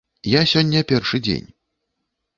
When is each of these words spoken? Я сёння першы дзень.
Я 0.29 0.41
сёння 0.53 0.81
першы 0.93 1.21
дзень. 1.27 1.47